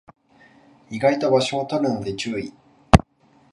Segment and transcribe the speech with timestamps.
[0.89, 2.51] 意外と場所を取るので注意